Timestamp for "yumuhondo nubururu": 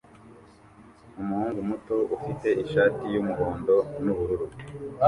3.13-4.47